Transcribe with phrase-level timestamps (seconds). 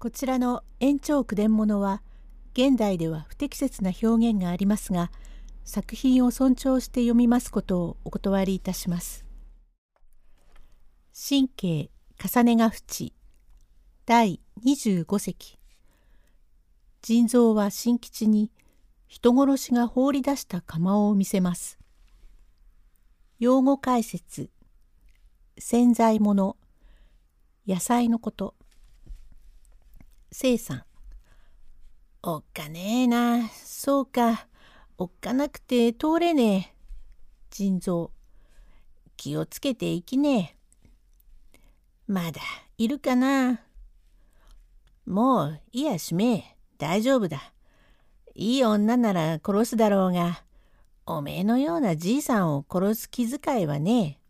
[0.00, 2.00] こちらの延長句伝物は
[2.54, 5.10] 現代では不適切な表現がありますが
[5.62, 9.26] 作品を尊重して読みますことをお断りいたします。
[11.12, 13.12] 神経重ねが淵。
[14.06, 15.58] 第25席。
[17.02, 18.50] 腎臓は新吉に
[19.06, 21.78] 人殺しが放り出した釜を見せます。
[23.38, 24.48] 用語解説。
[25.58, 26.56] 洗剤物。
[27.66, 28.54] 野菜のこと。
[30.32, 30.84] 生さん。
[32.22, 33.48] おっかねえな。
[33.48, 34.46] そうか。
[34.96, 36.74] おっかなくて通れねえ。
[37.50, 38.12] 腎臓。
[39.16, 41.62] 気をつけていきねえ。
[42.06, 42.40] まだ
[42.78, 43.60] いるかな。
[45.04, 47.52] もういやしめ大丈夫だ。
[48.34, 50.44] いい女なら殺すだろうが、
[51.06, 54.20] おめえのようなじいさんを殺す気遣いはね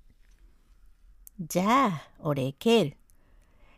[1.39, 1.45] え。
[1.47, 2.97] じゃあ、俺帰る。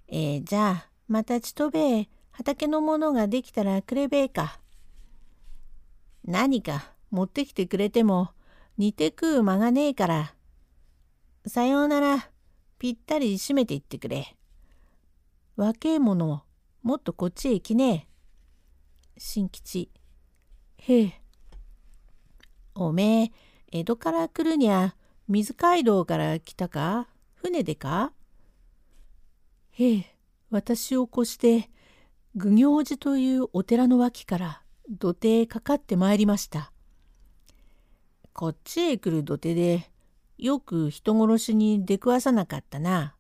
[0.09, 4.59] えー、じゃあ、またちとべえ、畑のものができたらくれべえか。
[6.25, 8.31] 何か持ってきてくれても
[8.79, 10.35] 煮て食う間がねえから。
[11.47, 12.31] さようなら、
[12.79, 14.37] ぴったり閉めていってくれ。
[15.57, 16.45] 若えもの、
[16.83, 18.07] もっとこっちへ来ねえ。
[19.19, 19.91] 新吉。
[20.79, 21.23] へえ。
[22.75, 23.33] おめえ、
[23.71, 24.97] 江戸から来るにゃ、
[25.29, 27.09] 水街道から来たか？
[27.35, 28.13] 船でか？
[29.73, 30.12] へえ、
[30.53, 31.71] 私を越して、
[32.37, 36.73] 愚行寺というお寺の脇から土手へかかってまいりました。
[38.35, 39.91] こっちへ来る土手で、
[40.37, 43.17] よく人殺しに出くわさなかったな。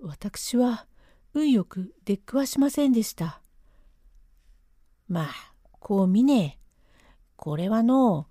[0.00, 0.86] 私は
[1.34, 3.42] 運よく出くわしませんでした。
[5.08, 5.28] まあ、
[5.78, 6.58] こう見ねえ。
[7.36, 8.28] これはの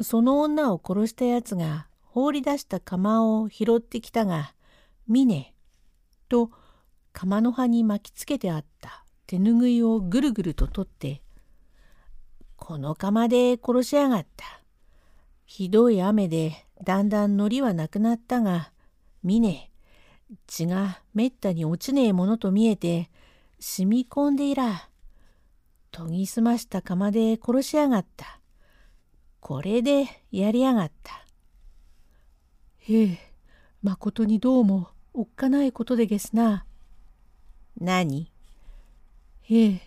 [0.00, 4.54] その女を殺したやつが放り出した釜を拾ってきたが、
[5.08, 5.60] 見ねえ。
[6.28, 6.52] と
[7.12, 11.22] 釜の葉に巻きつけてあった手ぬぐいをぐるぐると取って、
[12.56, 14.44] この釜で殺しやがった。
[15.44, 18.72] ひどい雨でだんだん糊はなくなったが、
[19.22, 19.70] 見ね。
[20.46, 23.10] 血がめったに落ちねえものと見えて、
[23.58, 24.88] 染み込んでいら。
[25.90, 28.40] 研ぎ澄ました釜で殺しやがった。
[29.40, 31.26] これでやりやがった。
[32.78, 33.18] へえ、
[33.82, 36.64] まことにどうもおっかないことでげすな。
[37.80, 38.30] 何？
[39.42, 39.80] へえ、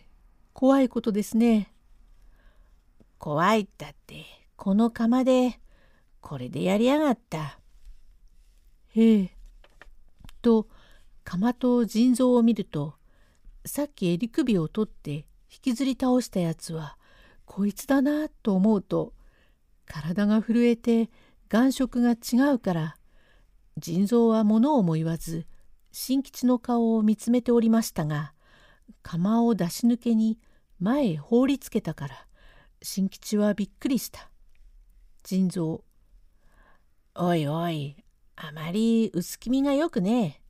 [0.52, 1.72] 怖いことですね。
[3.20, 5.60] 怖いったって、この釜で、
[6.20, 7.60] これでやりやがった。
[8.96, 9.32] へえ。
[10.42, 10.68] と、
[11.24, 12.96] 釜と腎臓を見ると、
[13.66, 15.26] さっき襟首を取って引
[15.62, 16.98] きずり倒したやつは、
[17.46, 19.14] こいつだなと思うと、
[19.86, 21.10] 体が震えて
[21.50, 22.98] 眼色が違うから、
[23.78, 25.46] 腎臓は物をも言わず、
[25.96, 28.34] 新吉の顔を見つめておりましたが、
[29.04, 30.40] 釜を出し抜けに
[30.80, 32.28] 前へ放りつけたから、
[32.82, 34.32] 新吉はびっくりした。
[35.22, 35.84] 腎臓。
[37.14, 37.96] おいおい、
[38.36, 40.42] あまり薄気味がよくねえ。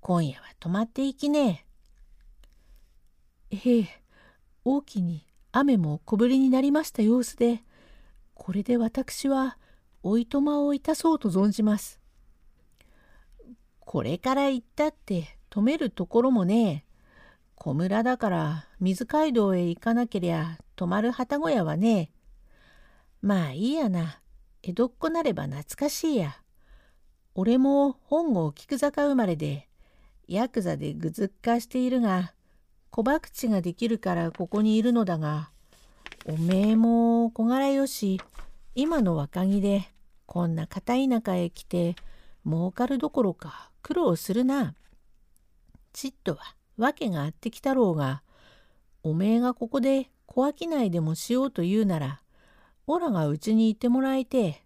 [0.00, 1.64] 今夜は泊まっていきね
[3.52, 3.56] え。
[3.56, 4.02] へえ、
[4.64, 7.62] 大きに雨も小降りになりました様子で、
[8.34, 9.58] これで私は
[10.02, 12.00] おいとまをいたそうと存じます。
[13.86, 16.84] これから行ったって止めるところもねえ。
[17.54, 22.10] 小村だから水街道へ行かなけりゃ泊まる旗小屋はねえ。
[23.22, 24.20] まあいいやな。
[24.64, 26.36] 江戸っ子なれば懐かしいや。
[27.36, 29.68] 俺も本郷菊坂生まれで、
[30.26, 32.34] ヤクザでぐずっかしているが、
[32.90, 35.50] 小博打ができるからここにいるのだが、
[36.26, 38.20] おめえも小柄よし、
[38.74, 39.88] 今の若木で
[40.26, 41.94] こんな片田舎へ来て
[42.46, 44.74] 儲かるどころか苦労するな。
[45.92, 48.22] ちっとは訳があってきたろうが、
[49.02, 52.20] おめえがここで小商いでもしようと言うなら、
[52.86, 54.62] おらがうちにいてもらいて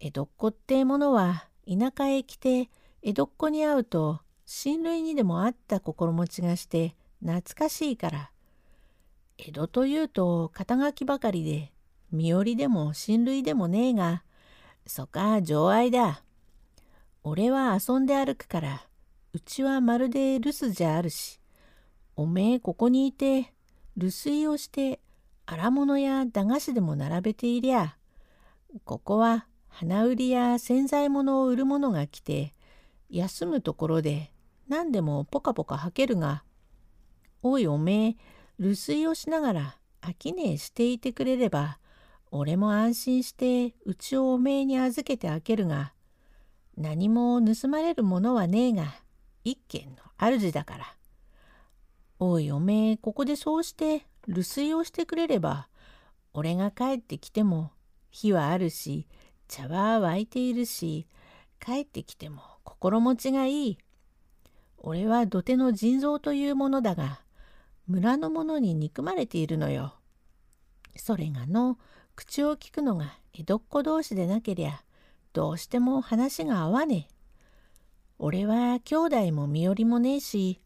[0.00, 2.68] 江戸っ子ってものは田舎へ来て
[3.02, 8.30] 江戸っ子に会うと親類にでもあった心持ちがして懐かしいから。
[9.38, 11.72] 江戸というと肩書きばかりで
[12.10, 14.24] 身寄りでも親類でもねえが、
[14.86, 16.22] そか情愛だ。
[17.24, 18.82] 俺は遊んで歩くから、
[19.32, 21.38] うちはまるで留守じゃあるし、
[22.16, 23.52] おめえここにいて
[23.96, 24.98] 留守をして
[25.46, 27.96] 荒物や駄菓子でも並べていりゃ、
[28.84, 32.52] ここは花売りや洗剤物を売る者が来て、
[33.08, 34.32] 休むところで
[34.68, 36.42] 何でもポカポカ吐けるが、
[37.44, 38.16] おいおめえ、
[38.58, 41.78] 留守をしながら商ねえしていてくれれば、
[42.32, 45.92] 俺も安心してうちをおめえに預けて開けるが、
[46.76, 48.94] 何も盗まれるものはねえが、
[49.44, 50.96] 一軒の主だから。
[52.24, 55.66] おいおめえここでそうして留守をしてくれれば
[56.32, 57.72] 俺が帰ってきても
[58.12, 59.08] 火はあるし
[59.48, 61.08] 茶は沸いているし
[61.58, 63.78] 帰ってきても心持ちがいい。
[64.78, 67.20] 俺は土手の腎臓というものだが
[67.88, 69.94] 村の者に憎まれているのよ。
[70.94, 71.76] それがの
[72.14, 74.80] 口を聞くのが江戸っ子同士でなけりゃ
[75.32, 77.14] どうしても話が合わねえ。
[78.18, 80.60] 俺は兄弟も身寄りもねえし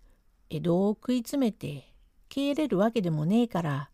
[0.51, 1.93] 江戸を食い詰めて
[2.29, 3.91] 帰れるわけでもねえから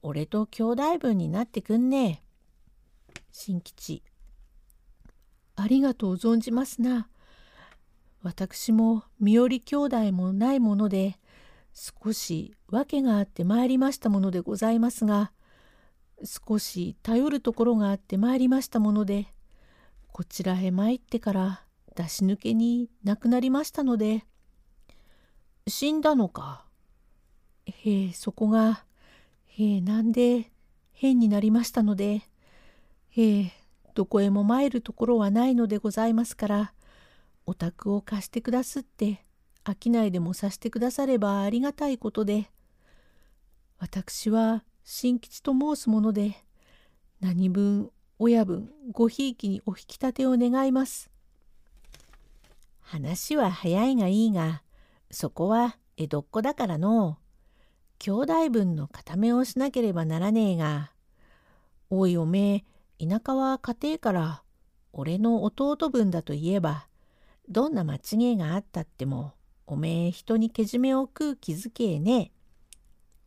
[0.00, 2.22] 俺と兄弟分になってくんねえ。
[3.30, 4.02] 新吉
[5.56, 7.08] ありがとう存じますな。
[8.22, 11.18] 私も身寄り兄弟もないもので
[11.74, 15.32] 少し訳があって参りましたものでございますが
[16.24, 19.26] 少し頼るところがあって参りましたもので
[20.14, 21.64] こちらへ参ってから
[21.96, 24.24] 出し抜けに亡くなりましたので
[25.66, 26.64] 死んだのか？
[27.66, 28.84] へえそこが
[29.46, 30.52] へえなんで
[30.92, 32.22] 変になりましたので
[33.10, 33.52] へえ
[33.94, 36.74] どこへも参るところはないのでございますから
[37.44, 39.24] お宅を貸してくだすって
[39.66, 42.52] 商いでもさしてくださればありがたいことで
[43.80, 46.36] 私は新吉と申すもので
[47.20, 51.10] 何分親分ごひいきにお引き立てを願います。
[52.80, 54.62] 話は早いがいいが
[55.10, 57.18] そこは江戸っ子だからの
[57.98, 60.92] 兄弟分の固めをしなければならねえが
[61.90, 62.64] おいおめ
[63.00, 64.42] え田舎は家庭から
[64.92, 66.86] 俺の弟分だといえば
[67.48, 69.32] どんな間違いがあったっても
[69.66, 72.30] おめえ人にけじめを食う気づけえね。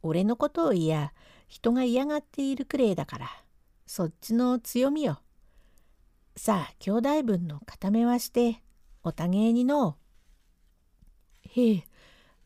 [0.04, 1.14] 俺のことを言や
[1.48, 3.30] 人が嫌がっているくれいだから
[3.88, 5.22] そっちの強みよ。
[6.36, 8.62] さあ兄弟分の固めはして
[9.02, 9.96] おたげにの
[11.42, 11.84] へえ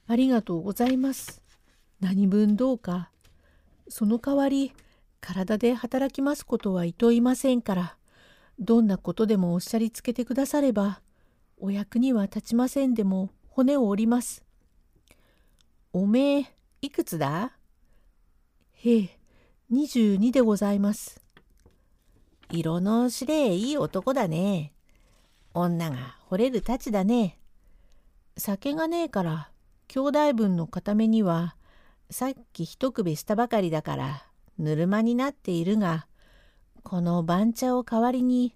[0.07, 1.41] ありがとうございます。
[1.99, 3.11] 何分どうか
[3.89, 4.71] その代わり
[5.19, 7.97] 体で働きますことはいといませんから
[8.59, 11.01] どんなことでもおっしゃりつけてくだされば
[11.57, 14.43] お役には立ちませんでも骨を折ります。
[15.93, 17.51] おめえ、いくつだ？
[18.73, 19.19] へえ、
[19.71, 21.20] 22でございます。
[22.51, 24.73] 色のしれえいい男だね。
[25.53, 27.39] 女が惚れるたちだね。
[28.37, 29.51] 酒がねえから、
[29.87, 31.55] 兄弟分の固めには、
[32.09, 34.25] さっき一首したばかりだから、
[34.57, 36.07] ぬるまになっているが、
[36.83, 38.53] この番茶を代わりに、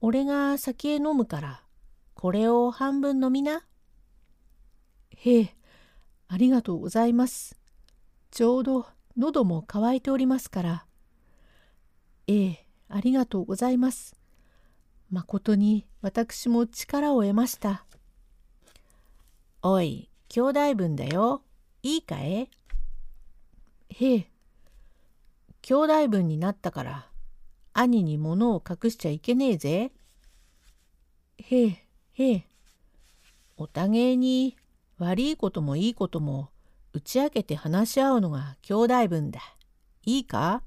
[0.00, 1.62] 俺が酒へ飲むから、
[2.14, 3.64] これを半分飲みな。
[5.16, 5.56] へえ、
[6.28, 7.58] ありがとうございます。
[8.30, 8.86] ちょうど
[9.16, 10.86] 喉も渇いておりますから。
[12.28, 14.16] ええ、ありがとうございます。
[15.10, 17.84] まことに私も力を得ました。
[19.62, 21.42] おい、兄弟分だよ。
[21.82, 22.48] いいかえ
[23.90, 24.30] へえ、
[25.62, 27.10] 兄弟分になったから、
[27.72, 29.92] 兄に物を隠しちゃいけねえぜ。
[31.38, 31.84] へえ、
[32.14, 32.44] へえ、
[33.56, 34.56] おたげに
[34.98, 36.50] 悪いこともいいことも
[36.92, 39.40] 打ち明けて話し合うのが兄弟分だ。
[40.04, 40.62] いいか？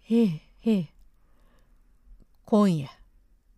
[0.00, 0.95] へえへえ。
[2.48, 2.88] 今夜、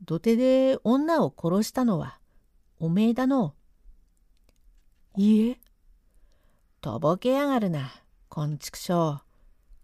[0.07, 2.19] 土手で女を殺したのは
[2.81, 3.55] おめえだの。
[5.15, 5.61] いいえ。
[6.81, 7.93] とぼけやがるな、
[8.31, 9.23] こんちくしょう。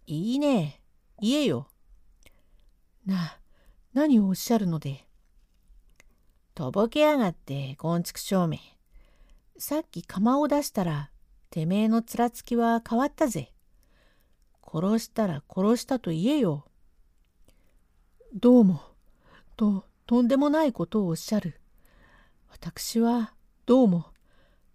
[0.06, 0.80] いいね、
[1.20, 1.68] 言えよ。
[3.04, 3.38] な、
[3.92, 5.06] 何をおっしゃるので。
[6.54, 8.58] とぼけやがって、こんちくしょうめ。
[9.58, 11.10] さっき釜を出したら、
[11.50, 13.52] てめえのつらつきは変わったぜ。
[14.66, 16.64] 殺したら殺したと言えよ。
[18.32, 18.93] どうも、
[19.56, 21.60] と、とんでもないことをおっしゃる。
[22.50, 23.34] 私は、
[23.66, 24.06] どうも、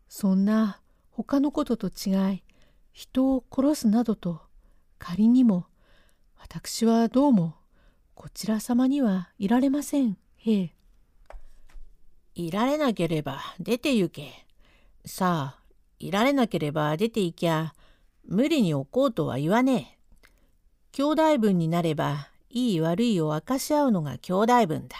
[0.07, 0.81] そんな
[1.11, 2.43] 他のことと違い、
[2.91, 4.41] 人を殺すなどと、
[4.97, 5.67] 仮にも、
[6.37, 7.55] 私はどうも、
[8.15, 10.75] こちら様にはいられません、へえ。
[12.35, 14.45] いられなければ出て行け。
[15.05, 15.63] さあ、
[15.99, 17.73] いられなければ出て行きゃ、
[18.25, 19.99] 無理に置こうとは言わねえ。
[20.93, 24.95] 兄弟分になれば、いい悪いを明かし合うのが兄弟分だ。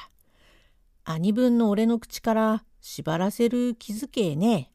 [1.04, 4.72] 兄分の俺の口から縛らせる気づけえね。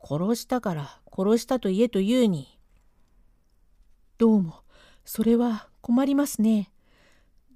[0.00, 2.58] 殺したから殺したと言えと言うに。
[4.18, 4.62] どうも、
[5.04, 6.70] それは困りますね。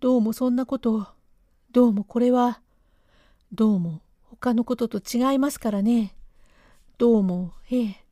[0.01, 1.07] どうもそんなこと、
[1.71, 2.61] どうもこれは、
[3.53, 6.17] どうも他のことと違いますからね。
[6.99, 8.05] どうも、ええ、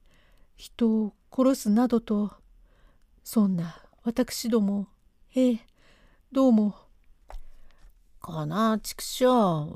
[0.57, 2.33] 人を殺すなどと、
[3.25, 4.87] そんな私ども、
[5.35, 5.67] ええ、
[6.35, 6.75] どうも。
[8.21, 9.27] この畜生、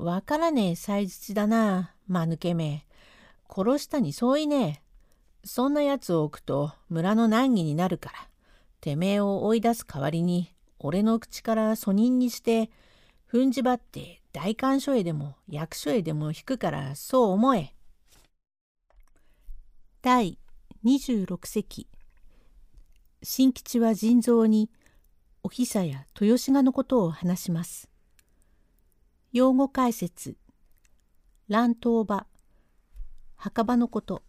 [0.03, 2.85] わからねえ祭日だな、間抜けめ。
[3.49, 5.47] 殺したに相違ねえ。
[5.47, 8.15] そんなやつを置くと村の難儀になるから、
[8.81, 12.69] てめえを追い出す代わりに、俺の口から訴人にして、
[13.31, 17.73] 踏んじばって大官所へでも役所へでも引くからそう思え。
[20.01, 20.37] 第
[20.83, 21.87] 26席
[23.23, 24.69] 新吉は腎臓に
[25.49, 27.89] おひさや豊志賀のことを話します。
[29.31, 30.37] 用語解説。
[31.47, 32.27] 乱闘場。
[33.35, 34.21] 墓場のこと。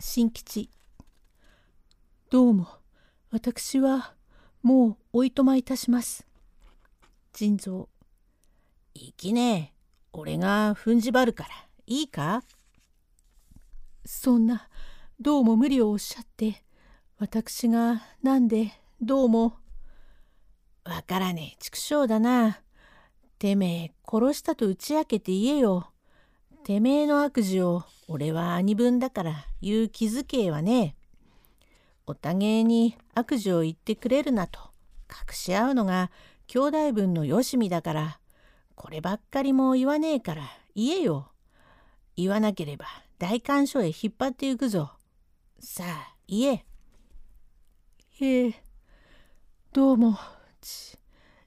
[0.00, 0.70] 新吉。
[2.30, 2.66] どうも。
[3.30, 4.14] 私は
[4.60, 6.26] もうおいとまいたします。
[7.32, 7.88] 腎臓
[8.94, 9.72] いきねえ。
[10.12, 11.50] 俺が踏んじばるから。
[11.86, 12.42] いいか？
[14.04, 14.68] そんな
[15.20, 16.64] どうも無理をおっしゃって。
[17.20, 19.59] 私がなんでどうも
[20.84, 21.56] わからねえ。
[21.60, 22.60] 畜生だな。
[23.38, 25.90] てめえ殺したと打ち明けて言えよ。
[26.64, 30.96] てめえの悪事を俺は兄分だから言う気づけはね。
[32.06, 34.58] おたげに悪事を言ってくれるなと
[35.08, 36.10] 隠し合うのが
[36.48, 38.20] 兄弟分のよしみだから
[38.74, 40.42] こればっかりも言わねえから
[40.74, 41.30] 言えよ。
[42.16, 42.86] 言わなければ
[43.18, 44.92] 大官所へ引っ張ってゆくぞ。
[45.60, 46.64] さあ言え。
[48.20, 48.54] へえ
[49.72, 50.18] どうも。
[50.60, 50.98] ち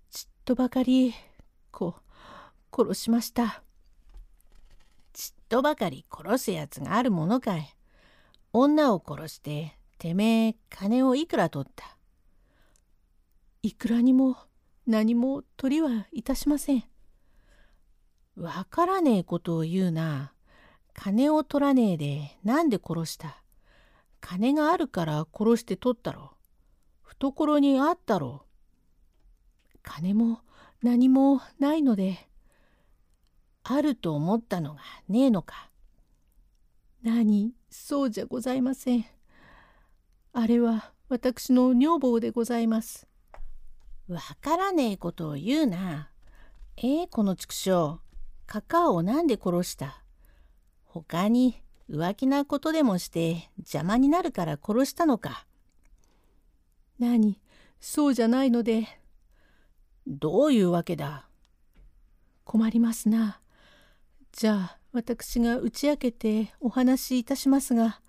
[0.09, 1.13] ちっとばかり
[1.71, 1.95] こ
[2.75, 3.63] 殺しました
[5.13, 7.75] ちっとばかり殺すやつがあるものかい
[8.51, 11.97] 女を殺しててめえ金をいくら取った
[13.61, 14.37] いくらにも
[14.85, 16.83] 何も取りはいたしません。
[18.35, 20.33] わからねえことを言うな。
[20.93, 23.41] 金を取らねえでなんで殺した？
[24.19, 26.33] 金があるから殺して取ったろ。
[27.03, 28.42] 懐にあったろ。
[29.83, 30.41] 金も
[30.81, 32.27] 何もないので。
[33.65, 35.69] あると思ったのがねえのか。
[37.01, 39.05] 何、そうじゃございません。
[40.33, 43.07] あれは私の女房でございます。
[44.09, 46.09] わからねえことを言うな。
[46.75, 47.99] ええこの畜生。
[48.45, 50.03] カカオをなんで殺した？
[50.83, 55.45] 他に浮気なことでもして邪魔になるから殺したのか。
[56.99, 57.39] 何？
[57.79, 58.87] そうじゃないので。
[60.05, 61.27] どういうわけだ？
[62.43, 63.39] 困りますな。
[64.31, 68.01] じゃあ私が打ち明けてお話しいたしますが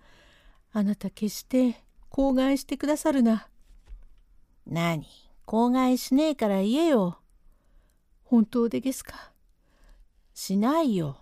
[0.73, 3.47] あなた決して口外してくださるな。
[4.67, 5.05] 何？
[5.45, 7.19] 口外しねえから言えよ。
[8.23, 9.31] 本当でですか？
[10.33, 11.17] しないよ。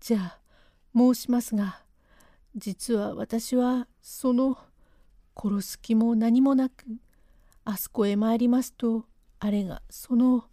[0.00, 0.38] じゃあ
[0.94, 1.80] 申しますが
[2.56, 4.58] 実は私はその
[5.34, 6.84] 殺す気も何もなく
[7.64, 9.06] あそこへ参りますと
[9.44, 10.44] あれがその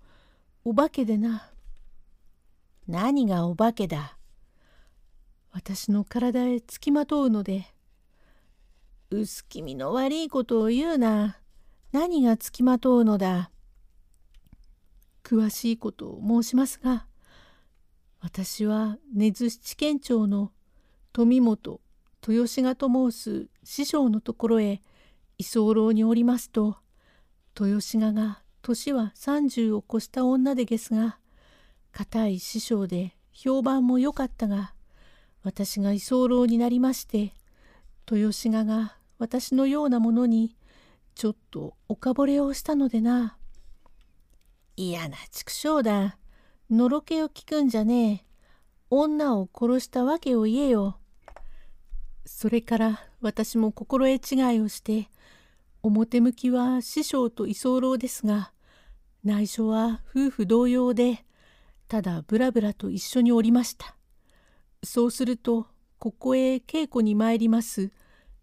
[0.66, 1.48] お化けでな。
[2.88, 4.18] 何がお化けだ
[5.52, 7.68] 私の体へつきまとうので
[9.12, 11.38] 薄気味の悪いことを言うな。
[11.92, 13.52] 何がつきまとうのだ。
[15.24, 17.06] 詳しいことを申しますが、
[18.20, 20.52] 私は根津七県庁の
[21.14, 21.80] 富本
[22.28, 24.82] 豊志賀と申す師匠のところへ
[25.38, 26.78] 居候におりますと、
[27.56, 31.18] 豊志賀が年は30を越した女でですが、
[31.92, 34.74] 固い師匠で評判も良かったが、
[35.44, 37.34] 私が居候になりまして、
[38.10, 40.56] 豊志賀が私のようなものに
[41.16, 43.38] ちょっとおかぼれをしたのでな。
[44.76, 46.18] 嫌な畜生だ。
[46.70, 48.26] のろけを聞くんじゃねえ。
[48.90, 50.98] 女を殺したわけを言えよ。
[52.26, 55.10] それから私も心得違いをして、
[55.84, 58.52] 表向きは師匠と居候ですが、
[59.24, 61.26] 内緒は夫婦同様で、
[61.88, 63.96] ただぶらぶらと一緒におりました。
[64.84, 65.68] そうすると、
[65.98, 67.92] ここへ稽古に参ります、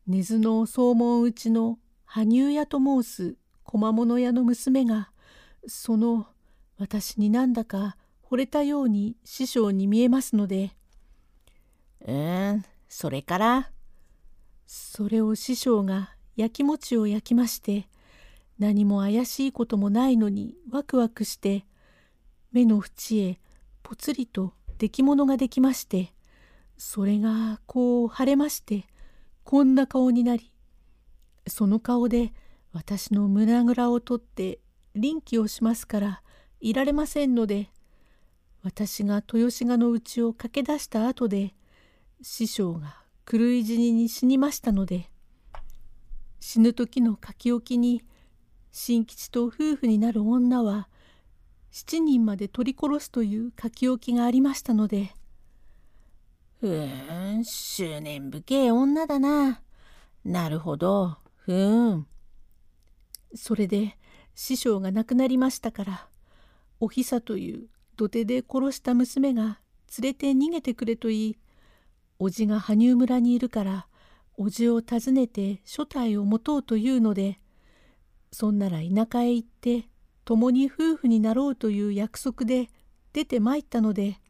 [0.06, 5.10] 根津の総門打ちの羽生屋と申す小物屋の娘が
[5.66, 6.28] その
[6.78, 7.96] 私になんだか
[8.30, 10.76] 惚れたように師匠に見えますので
[12.06, 13.72] 「うんそれから?」
[14.66, 17.88] それを師匠が焼き餅を焼きまして
[18.58, 21.64] 何も怪しいこともないのにワクワクして
[22.52, 23.38] 目の縁へ
[23.82, 26.12] ぽつりと出来物ができまして
[26.78, 28.84] それがこう腫れまして
[29.44, 30.52] こんな顔になり
[31.46, 32.32] その顔で
[32.72, 34.58] 私の胸ぐらを取って
[34.94, 36.22] 臨機をしますから
[36.60, 37.70] いられませんので
[38.62, 41.54] 私が豊志賀のうちを駆け出した後で
[42.22, 42.96] 師匠が
[43.30, 45.08] 狂い死にに死にましたので
[46.48, 48.04] 死ぬ時の書き置きに
[48.70, 50.88] 新吉と夫婦になる女は
[51.72, 55.12] 7人まで取り殺すという書き置きがありましたので
[56.60, 59.60] ふーん、執念深え女だな。
[60.24, 62.06] なるほど、ふーん。
[63.34, 63.98] それで
[64.36, 66.06] 師匠が亡くなりましたから、
[66.78, 69.58] おひさという土手で殺した娘が
[70.00, 71.38] 連れて逃げてくれと言い、
[72.20, 73.88] おじが羽生村にいるから、
[74.36, 77.40] おじを訪ねて所帯を持とうというので、
[78.32, 79.88] そんなら田舎へ行って
[80.24, 82.68] 共に夫婦になろうという約束で
[83.12, 84.20] 出て参ったので、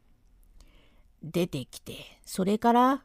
[1.23, 3.03] 出てきて、それから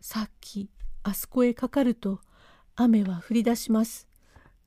[0.00, 0.68] さっき
[1.02, 2.20] あそこへかかると
[2.74, 4.08] 雨は降り出します。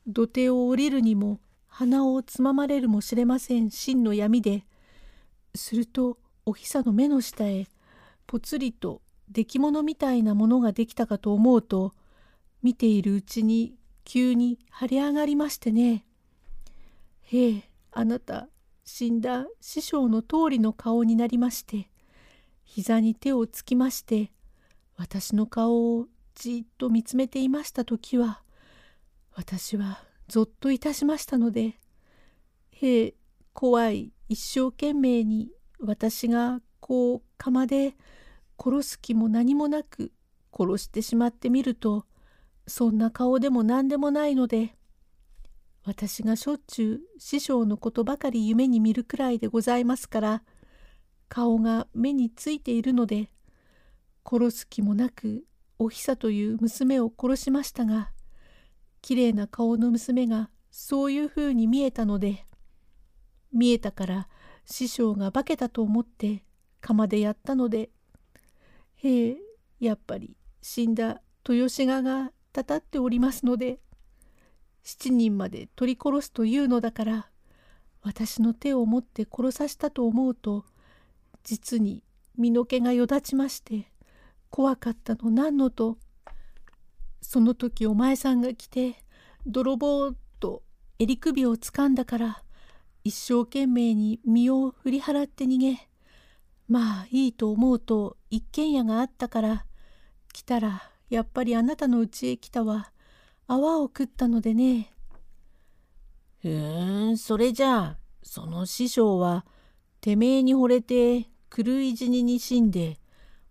[0.08, 4.66] 土手を降りるにも鼻をつままれるもしれません真の闇で、
[5.54, 7.68] するとおひさの目の下へ
[8.26, 11.94] ぽつりと出来物みたいなものができたかと思うと
[12.64, 16.06] 見ているうちに急に腫れ上がりましてね。
[17.22, 18.48] へえあなた
[18.84, 21.90] 死んだ師匠の通りの顔になりまして
[22.64, 24.32] 膝に手をつきまして
[24.96, 28.42] 私の顔をじっと見つめていました時は
[29.36, 31.78] 私はぞっといたしましたので
[32.72, 33.14] へえ
[33.54, 37.96] 怖い一生懸命に私がこう釜で
[38.62, 40.12] 殺す気も何もなく
[40.52, 42.06] 殺してしまってみると
[42.68, 44.76] そんな顔でも何でもないので
[45.86, 50.44] 私がしょっちゅう師匠のことばかり夢に見るくらいでございますから
[51.30, 53.30] 顔が目についているので
[54.30, 55.46] 殺す気もなく
[55.80, 58.12] おひさという娘を殺しましたが
[59.02, 62.46] きれいな顔の娘がそういうふうに見えたので
[63.54, 64.28] 見えたから
[64.66, 66.44] 師匠が化けたと思って
[66.82, 67.90] 釜でやったので
[69.04, 69.38] へえ
[69.80, 73.80] やっぱり死んだ豊志賀がたたっておりますので
[74.84, 77.30] 7人まで取り殺すというのだから
[78.02, 80.66] 私の手を持って殺させたと思うと
[81.44, 82.04] 実に
[82.38, 83.92] 身の毛がよだちまして
[84.50, 85.98] 怖かったの何のと
[87.22, 88.96] その時お前さんが来て
[89.46, 90.64] 泥棒と
[90.98, 92.44] 襟首をつかんだから
[93.04, 95.89] 一生懸命に身を振り払って逃げ
[96.70, 99.66] まあいいと思うと一軒家があったから
[100.32, 102.92] 来たらやっぱりあなたの家へ来たわ
[103.48, 104.94] 泡を食ったのでね。
[106.42, 109.46] ふーんそれじゃあその師匠は
[110.00, 113.00] てめえに惚れて狂い死にに死んで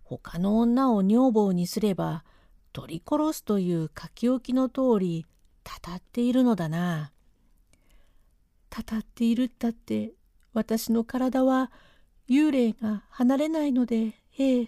[0.03, 2.23] 他の女を女房にすれば
[2.71, 5.25] 取り殺すという書き置きの通り
[5.65, 7.11] たたっているのだな。
[8.69, 10.13] たたっているったって
[10.53, 11.71] 私の体は
[12.29, 14.67] 幽霊が離れないのでへえ。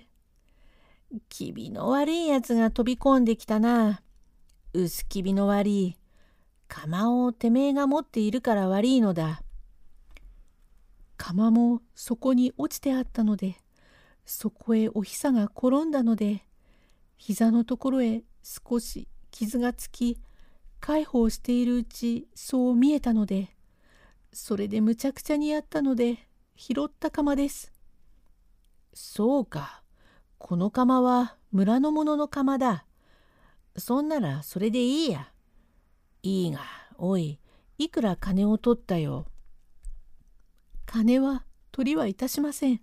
[1.30, 4.02] 気味の悪いやつが飛び込んできたな。
[4.74, 5.98] 薄気味の悪い。
[6.68, 9.44] 釜をてめえが持っているから悪いのだ。
[11.18, 13.58] 釜もそこに落ちてあったので、
[14.26, 16.46] そこへおひさが転んだので、
[17.18, 20.18] 膝のところへ少し傷がつき、
[20.80, 23.56] 介抱しているうちそう見えたので、
[24.34, 26.28] それでむちゃくちゃにやったので、
[26.64, 27.74] 拾った釜です。
[28.94, 29.82] そうか。
[30.38, 32.86] この釜は村の者の釜だ。
[33.78, 35.32] そんならそれでいいや。
[36.22, 36.60] いいが、
[37.00, 37.40] おい、
[37.80, 39.26] いくら金を取ったよ。
[40.86, 42.82] 金は取りはいたしません。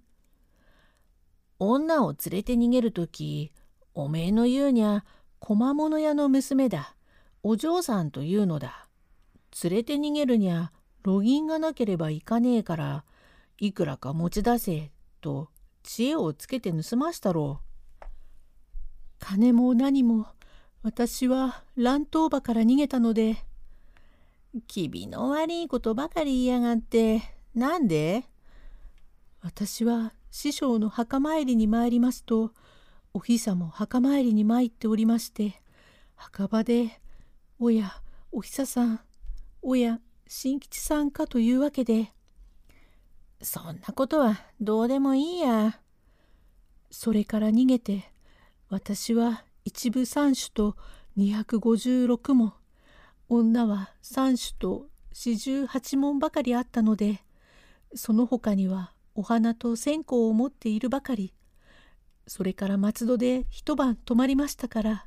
[1.61, 3.53] 女を連れて逃げるとき、
[3.95, 5.05] おめえの言うにゃ、
[5.39, 6.97] 小物屋の娘だ。
[7.45, 8.89] お嬢さんというのだ。
[9.63, 10.73] 連れて逃げるにゃ、
[11.05, 13.05] 路銀がなければいかねえから、
[13.59, 15.49] いくらか持ち出せ、と
[15.83, 17.61] 知恵をつけて盗ましたろ
[18.01, 18.05] う。
[19.19, 20.27] 金も何も、
[20.83, 23.37] 私は乱闘場から逃げたので、
[24.69, 27.23] 気味の悪いことばかり言いやがって、
[27.55, 28.25] なんで？
[29.41, 32.53] 私は師匠の墓参りに参りますと、
[33.13, 35.61] おひさも墓参りに参っておりまして、
[36.15, 37.01] 墓場で、
[37.59, 39.01] おや、おひささん、
[39.63, 42.13] おや、新吉さんかというわけで、
[43.41, 45.81] そんなことはどうでもいいや。
[46.91, 48.13] それから逃げて、
[48.69, 50.77] 私は一部三種と
[51.17, 52.53] 256問、
[53.29, 57.21] 女は三種と四十八問ばかりあったので、
[57.95, 61.35] その他にはお花と線香を持っているばかり。
[62.27, 65.07] それから松戸で一晩泊まりましたから、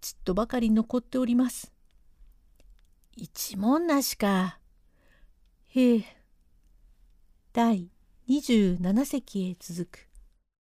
[0.00, 1.72] ちっとばかり残っております。
[3.16, 4.58] 一文なしか。
[5.68, 6.23] へえ。
[7.54, 7.88] 第
[8.28, 10.03] 27席へ続く。